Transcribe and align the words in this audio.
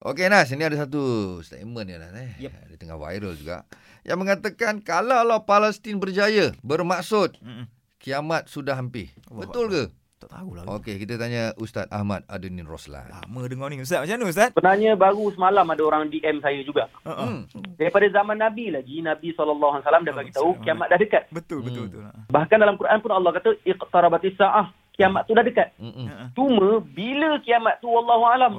Okey 0.00 0.32
Nas, 0.32 0.48
ini 0.48 0.64
ada 0.64 0.80
satu 0.80 1.02
statement 1.44 1.84
ni 1.84 1.92
Nas 1.92 2.16
eh. 2.16 2.32
Yep. 2.48 2.52
Dia 2.72 2.76
tengah 2.80 2.96
viral 2.96 3.36
juga. 3.36 3.68
Yang 4.00 4.18
mengatakan 4.24 4.80
kalau 4.80 5.44
Palestin 5.44 6.00
berjaya 6.00 6.56
bermaksud 6.64 7.36
Mm-mm. 7.44 7.68
kiamat 8.00 8.48
sudah 8.48 8.80
hampir. 8.80 9.12
Allah 9.28 9.44
Betul 9.44 9.66
ke? 9.68 9.82
Tak 10.20 10.36
tahulah. 10.36 10.64
Okey, 10.80 11.00
kita 11.00 11.20
tanya 11.20 11.52
Ustaz 11.56 11.84
Ahmad 11.92 12.24
Adenin 12.32 12.64
Roslan. 12.64 13.08
Lama 13.12 13.44
dengar 13.44 13.68
ni 13.68 13.80
Ustaz. 13.80 14.04
Macam 14.04 14.20
mana 14.20 14.28
Ustaz? 14.28 14.48
Sebenarnya 14.56 14.92
baru 14.96 15.32
semalam 15.36 15.64
ada 15.68 15.82
orang 15.84 16.08
DM 16.08 16.40
saya 16.40 16.60
juga. 16.60 16.88
Uh-uh. 17.04 17.44
Hmm. 17.44 17.44
Daripada 17.76 18.04
zaman 18.08 18.36
Nabi 18.40 18.72
lagi, 18.72 19.04
Nabi 19.04 19.36
SAW 19.36 19.80
dah 19.80 20.14
bagi 20.16 20.32
tahu 20.32 20.60
kiamat 20.60 20.92
dah 20.92 21.00
dekat. 21.00 21.28
Betul, 21.28 21.60
betul, 21.60 21.88
Hmm. 21.88 21.92
betul. 21.92 22.02
Ha. 22.08 22.12
Bahkan 22.32 22.56
dalam 22.56 22.76
Quran 22.76 23.00
pun 23.00 23.12
Allah 23.16 23.32
kata 23.32 23.52
iqtarabatis 23.64 24.36
saah, 24.36 24.68
kiamat 24.92 25.24
tu 25.24 25.32
dah 25.32 25.40
dekat. 25.40 25.72
Mm-mm. 25.80 26.04
Ha. 26.08 26.36
Cuma 26.36 26.84
bila 26.84 27.40
kiamat 27.40 27.80
tu 27.80 27.88
wallahu 27.88 28.24
alam. 28.28 28.52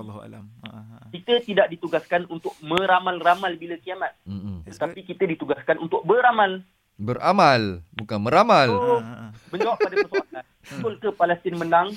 Kita 1.12 1.44
tidak 1.44 1.68
ditugaskan 1.70 2.26
untuk 2.28 2.56
meramal-ramal 2.62 3.52
bila 3.56 3.76
kiamat. 3.78 4.16
Mm-mm. 4.24 4.64
Tetapi 4.64 5.04
kita 5.04 5.28
ditugaskan 5.28 5.78
untuk 5.78 6.02
beramal. 6.02 6.64
Beramal, 6.96 7.84
bukan 7.92 8.20
meramal. 8.22 8.68
So, 8.70 8.96
Ha, 9.00 9.12
ha. 9.12 9.26
menjawab 9.50 9.78
pada 9.78 9.96
persoalan. 9.98 10.44
Betul 10.72 10.94
ke 10.98 11.10
Palestin 11.12 11.56
menang, 11.58 11.88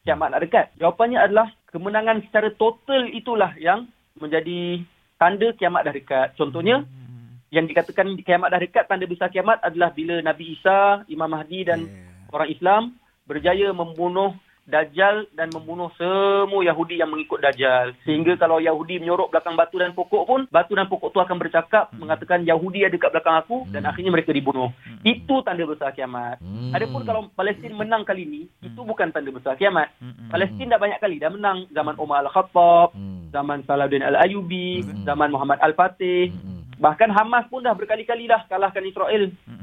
kiamat 0.00 0.28
nak 0.30 0.40
dekat? 0.40 0.66
Jawapannya 0.78 1.18
adalah 1.18 1.50
kemenangan 1.68 2.22
secara 2.24 2.48
total 2.54 3.10
itulah 3.10 3.52
yang 3.58 3.90
menjadi 4.16 4.80
tanda 5.18 5.50
kiamat 5.52 5.82
dah 5.82 5.92
dekat. 5.92 6.28
Contohnya, 6.34 6.80
Hmm. 6.80 7.42
yang 7.50 7.66
dikatakan 7.66 8.16
kiamat 8.22 8.48
dah 8.48 8.60
dekat, 8.60 8.86
tanda 8.86 9.04
besar 9.04 9.28
kiamat 9.28 9.58
adalah 9.60 9.90
bila 9.90 10.22
Nabi 10.22 10.54
Isa, 10.54 11.02
Imam 11.06 11.28
Mahdi 11.28 11.66
dan 11.66 11.84
Yeah. 11.84 12.30
orang 12.30 12.48
Islam 12.48 12.82
berjaya 13.22 13.70
membunuh 13.70 14.32
Dajjal 14.62 15.26
dan 15.34 15.50
membunuh 15.50 15.90
semua 15.98 16.62
Yahudi 16.62 17.02
yang 17.02 17.10
mengikut 17.10 17.42
Dajjal. 17.42 17.98
Sehingga 18.06 18.38
kalau 18.38 18.62
Yahudi 18.62 19.02
menyorok 19.02 19.34
belakang 19.34 19.58
batu 19.58 19.76
dan 19.76 19.90
pokok 19.90 20.22
pun, 20.22 20.40
batu 20.54 20.78
dan 20.78 20.86
pokok 20.86 21.10
tu 21.10 21.18
akan 21.18 21.36
bercakap 21.36 21.90
Hmm. 21.90 22.06
mengatakan 22.06 22.46
Yahudi 22.46 22.86
ada 22.86 22.94
kat 22.94 23.10
belakang 23.10 23.36
aku 23.42 23.66
dan 23.74 23.82
Hmm. 23.82 23.90
akhirnya 23.90 24.14
mereka 24.14 24.30
dibunuh. 24.30 24.70
Hmm. 24.86 25.02
Itu 25.02 25.42
tanda 25.42 25.66
besar 25.66 25.90
kiamat. 25.90 26.38
Hmm. 26.38 26.70
Adapun 26.70 27.02
kalau 27.02 27.26
Palestin 27.34 27.74
menang 27.74 28.06
kali 28.06 28.22
ini, 28.22 28.42
Hmm. 28.46 28.70
itu 28.70 28.80
bukan 28.86 29.10
tanda 29.10 29.34
besar 29.34 29.58
kiamat. 29.58 29.90
Hmm. 29.98 30.30
Palestin 30.30 30.70
dah 30.70 30.78
banyak 30.78 31.02
kali 31.02 31.18
dah 31.18 31.30
menang. 31.34 31.66
Zaman 31.74 31.98
Umar 31.98 32.22
Al-Khattab, 32.22 32.94
Hmm. 32.94 33.34
zaman 33.34 33.66
Salahuddin 33.66 34.06
Al-Ayubi, 34.06 34.86
Hmm. 34.86 35.02
zaman 35.02 35.34
Muhammad 35.34 35.58
Al-Fatih. 35.58 36.30
Mm-mm. 36.30 36.62
Bahkan 36.82 37.14
Hamas 37.14 37.46
pun 37.46 37.62
dah 37.62 37.78
berkali-kali 37.78 38.26
dah 38.26 38.42
kalahkan 38.50 38.82
Israel. 38.82 39.30
Hmm. 39.46 39.61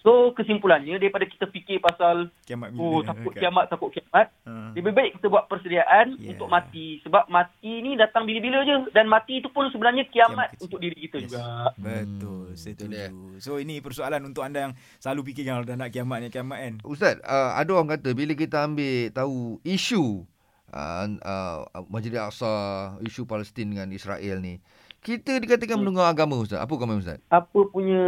So 0.00 0.32
kesimpulannya 0.32 0.96
daripada 0.96 1.22
kita 1.22 1.44
fikir 1.44 1.76
pasal 1.78 2.32
Kiamat 2.42 2.72
bila 2.72 2.80
oh 2.82 3.00
takut 3.02 3.30
dekat. 3.30 3.40
kiamat 3.42 3.64
takut 3.68 3.90
kiamat, 3.90 4.26
Ha. 4.42 4.72
lebih 4.72 4.90
baik 4.90 5.10
kita 5.14 5.26
buat 5.26 5.44
persediaan 5.44 6.16
Yeah. 6.16 6.32
untuk 6.32 6.48
mati 6.48 6.98
sebab 7.00 7.28
mati 7.28 7.72
ni 7.78 7.94
datang 7.94 8.24
bila-bila 8.24 8.64
je 8.64 8.88
dan 8.90 9.04
mati 9.06 9.38
itu 9.38 9.46
pun 9.46 9.68
sebenarnya 9.68 10.06
Kiamat 10.06 10.56
kiamat, 10.56 10.64
untuk 10.64 10.78
diri 10.78 10.96
kita 10.98 11.16
Yes. 11.18 11.24
juga. 11.28 11.44
Betul, 11.76 12.46
Hmm, 12.46 12.56
setuju. 12.56 13.02
So 13.38 13.56
ini 13.56 13.78
persoalan 13.78 14.24
untuk 14.24 14.40
anda 14.40 14.58
yang 14.62 14.72
selalu 14.96 15.20
fikir 15.26 15.44
kalau 15.46 15.62
dah 15.62 15.76
nak 15.76 15.90
kiamat 15.90 16.18
ni 16.18 16.28
kiamat 16.28 16.58
kan. 16.58 16.74
Ustaz, 16.82 17.20
uh, 17.20 17.52
ada 17.54 17.70
orang 17.70 17.92
kata 17.94 18.10
bila 18.10 18.32
kita 18.32 18.64
ambil 18.64 19.10
tahu 19.10 19.36
isu 19.62 20.24
uh, 20.70 21.06
uh, 21.20 21.56
Masjid 21.86 22.10
Al-Aqsa, 22.12 22.52
isu 23.00 23.24
Palestin 23.24 23.68
dengan 23.68 23.90
Israel 23.90 24.38
ni, 24.38 24.58
kita 25.00 25.36
dikatakan 25.36 25.74
Hmm. 25.74 25.82
menunggang 25.82 26.08
agama 26.08 26.36
Ustaz. 26.36 26.58
Apa 26.58 26.76
komen 26.76 27.00
Ustaz? 27.00 27.18
Apa 27.26 27.60
punya 27.66 28.02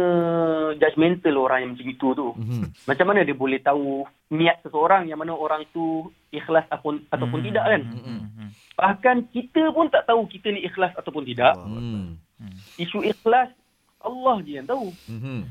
judgemental 0.75 1.35
orang 1.39 1.59
yang 1.59 1.71
macam 1.73 1.87
itu 1.89 2.07
tu? 2.13 2.27
Mhm. 2.33 2.63
Macam 2.85 3.05
mana 3.05 3.19
dia 3.21 3.33
boleh 3.33 3.59
tahu 3.59 4.05
niat 4.29 4.61
seseorang 4.61 5.05
yang 5.05 5.17
mana 5.17 5.33
orang 5.33 5.65
tu 5.69 6.05
ikhlas 6.29 6.65
ataupun 6.67 7.01
ataupun 7.09 7.39
Hmm. 7.41 7.47
tidak 7.49 7.63
kan? 7.65 7.81
Hmm. 7.81 8.23
Hmm. 8.29 8.49
Bahkan 8.73 9.17
kita 9.29 9.69
pun 9.69 9.89
tak 9.89 10.05
tahu 10.05 10.25
kita 10.27 10.49
ni 10.49 10.61
ikhlas 10.61 10.93
ataupun 10.93 11.25
tidak. 11.25 11.53
Allah 11.53 11.81
Hmm. 11.81 12.17
Hmm. 12.37 12.55
Isu 12.77 13.01
ikhlas 13.01 13.49
Allah 13.97 14.35
je 14.41 14.51
yang 14.53 14.67
tahu. 14.67 14.93
Mhm. 15.07 15.41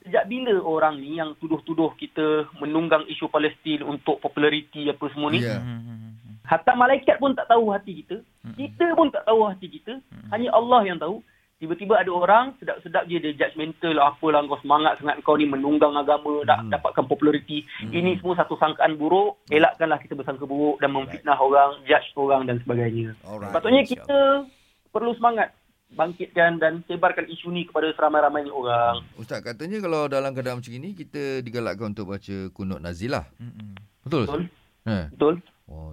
Sejak 0.00 0.24
bila 0.24 0.56
orang 0.64 0.96
ni 0.96 1.20
yang 1.20 1.36
tuduh-tuduh 1.36 1.92
kita 1.94 2.48
menunggang 2.56 3.04
isu 3.04 3.28
Palestin 3.28 3.84
untuk 3.84 4.16
populariti 4.16 4.88
apa 4.88 5.04
semua 5.12 5.28
ni? 5.28 5.44
Ya. 5.44 5.60
Hmm. 5.60 6.09
Hmm. 6.50 6.58
Hatta 6.58 6.74
malaikat 6.74 7.16
pun 7.16 7.30
tak 7.32 7.46
tahu 7.46 7.70
hati 7.70 8.02
kita. 8.02 8.26
Hmm. 8.42 8.58
Kita 8.58 8.86
pun 8.92 9.06
tak 9.08 9.22
tahu 9.22 9.46
hati 9.46 9.70
kita. 9.70 10.02
Hmm. 10.02 10.28
Hanya 10.34 10.50
Allah 10.50 10.82
yang 10.82 10.98
tahu. 10.98 11.22
Tiba-tiba 11.60 11.92
ada 11.94 12.08
orang 12.08 12.56
sedap-sedap 12.56 13.04
je 13.04 13.20
dia 13.20 13.36
judgemental 13.36 13.92
apalah 14.00 14.40
kau 14.48 14.56
semangat 14.58 14.96
sangat 14.96 15.20
kau 15.20 15.36
ni 15.36 15.44
menunggang 15.44 15.92
agama 15.92 16.40
nak 16.42 16.66
Hmm. 16.66 16.72
dapatkan 16.72 17.04
populariti. 17.04 17.62
Hmm. 17.78 17.92
Ini 17.92 18.18
semua 18.18 18.34
satu 18.34 18.56
sangkaan 18.56 18.96
buruk. 18.96 19.44
Elakkanlah 19.46 20.00
kita 20.00 20.16
bersangka 20.16 20.42
buruk 20.42 20.80
dan 20.80 20.90
memfitnah 20.90 21.36
orang, 21.36 21.84
judge 21.84 22.10
orang 22.16 22.48
dan 22.48 22.58
sebagainya. 22.64 23.12
Alright. 23.22 23.52
Patutnya 23.52 23.84
kita 23.84 24.48
perlu 24.88 25.12
semangat 25.14 25.52
bangkitkan 25.90 26.56
dan 26.56 26.80
sebarkan 26.86 27.28
isu 27.28 27.50
ni 27.50 27.66
kepada 27.66 27.92
seramai-ramainya 27.92 28.54
orang. 28.54 29.04
Ustaz 29.18 29.42
katanya 29.42 29.82
kalau 29.82 30.08
dalam 30.08 30.32
keadaan 30.32 30.64
macam 30.64 30.72
ini 30.72 30.96
kita 30.96 31.44
digalakkan 31.44 31.92
untuk 31.92 32.08
baca 32.08 32.36
kunut 32.56 32.80
nazilah. 32.80 33.26
Hmm. 33.36 33.76
Betul? 34.00 34.24
Betul? 34.24 34.42
Ha. 34.88 35.12
Betul? 35.12 35.34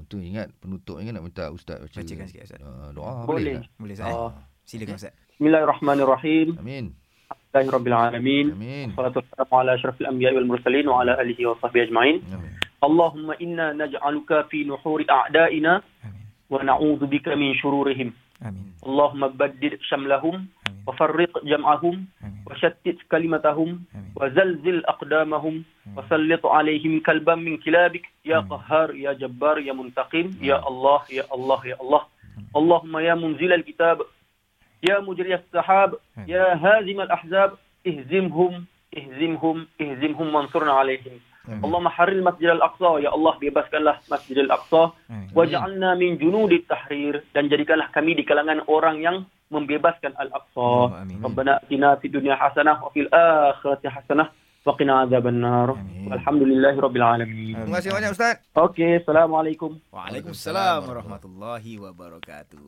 Tu 0.07 0.23
ingat 0.23 0.47
penutup 0.63 1.03
ingat 1.03 1.19
nak 1.19 1.23
minta 1.27 1.51
ustaz 1.51 1.83
baca. 1.83 1.99
Bacakan 1.99 2.27
sikit, 2.31 2.47
Ustaz. 2.47 2.63
Uh, 2.63 2.95
doa 2.95 3.27
boleh. 3.27 3.27
Boleh. 3.27 3.55
tak? 3.59 3.67
Boleh 3.75 3.93
Ustaz. 3.99 4.13
Oh. 4.15 4.31
Silakan 4.63 4.95
Ustaz. 4.95 5.13
Bismillahirrahmanirrahim. 5.35 6.47
Amin. 6.63 6.85
Alhamdulillahirrahmanirrahim. 7.51 8.47
Amin. 8.55 8.87
Salatu 8.95 9.19
wassalamu 9.19 9.53
ala 9.59 9.71
asyrafil 9.75 10.07
anbiya'i 10.07 10.35
wal 10.39 10.47
mursalin 10.47 10.85
wa 10.87 11.03
ala 11.03 11.13
alihi 11.19 11.43
wa 11.43 11.59
sahbihi 11.59 11.91
ajma'in. 11.91 12.17
Amin. 12.31 12.51
Allahumma 12.79 13.33
inna 13.41 13.73
naj'aluka 13.75 14.47
fi 14.47 14.63
nuhuri 14.63 15.03
a'da'ina 15.09 15.81
Amin. 16.05 16.23
wa 16.47 16.63
na'udzu 16.63 17.03
bika 17.09 17.35
min 17.35 17.51
shururihim. 17.59 18.13
Amin. 18.45 18.71
Allahumma 18.85 19.33
baddid 19.33 19.75
shamlahum 19.89 20.45
Amin. 20.47 20.83
wa 20.87 20.93
farriq 20.95 21.33
jam'ahum 21.43 22.05
Amin. 22.23 22.45
wa 22.45 22.53
shattit 22.55 23.01
kalimatahum 23.11 23.83
Amin. 23.91 24.13
wa 24.15 24.29
zalzil 24.31 24.79
aqdamahum 24.87 25.65
sallit 26.05 26.41
alaihim 26.45 27.01
kalban 27.01 27.41
min 27.41 27.57
kilabik 27.57 28.05
ya 28.23 28.39
Amin. 28.39 28.49
qahhar 28.51 28.87
ya 28.93 29.11
jabbar 29.17 29.57
ya 29.59 29.73
muntaqim 29.73 30.35
ya 30.41 30.61
Allah 30.61 31.01
ya 31.09 31.23
Allah 31.33 31.59
ya 31.65 31.75
Allah 31.81 32.03
Allahumma 32.53 33.01
ya 33.01 33.17
munzil 33.17 33.49
al-kitab 33.49 34.05
ya 34.81 35.01
mujri 35.01 35.33
as-sahab 35.33 35.97
Amin. 36.17 36.29
ya 36.29 36.53
hazim 36.57 37.01
al-ahzab 37.01 37.57
ihzimhum 37.81 38.65
ihzimhum 38.93 39.65
ihzimhum 39.81 40.27
wansurna 40.33 40.77
alaihim 40.77 41.17
Amin. 41.47 41.63
Allahumma 41.63 41.89
haril 41.89 42.21
masjid 42.21 42.51
al-aqsa 42.51 42.99
ya 43.01 43.09
Allah 43.15 43.33
bebaskanlah 43.39 43.95
masjid 44.11 44.37
al-aqsa 44.43 44.91
Amin. 45.09 45.31
waj'alna 45.33 45.95
min 45.95 46.19
junudit 46.21 46.67
tahrir 46.67 47.23
dan 47.33 47.47
jadikanlah 47.49 47.87
kami 47.95 48.13
di 48.19 48.27
kalangan 48.27 48.61
orang 48.67 48.99
yang 49.01 49.17
membebaskan 49.47 50.11
al-aqsa. 50.19 50.59
Allahumma 50.59 51.07
amin. 51.07 51.23
Rabbana 51.23 51.53
atina 51.63 51.95
fid 52.03 52.11
dunya 52.11 52.35
hasanah 52.35 52.83
wa 52.83 52.91
fil 52.91 53.07
akhirati 53.07 53.87
hasanah 53.87 54.27
qina 54.75 55.05
adzabannar 55.05 55.69
Amin. 55.71 56.09
walhamdulillahi 56.11 56.77
rabbil 56.81 57.05
alamin 57.05 57.55
Terima 57.55 57.77
kasih 57.79 57.91
banyak 57.93 58.11
ustaz. 58.11 58.35
okey 58.55 58.99
assalamualaikum 58.99 59.71
Waalaikumsalam 59.93 60.81
warahmatullahi 60.89 61.71
wabarakatuh. 61.79 62.65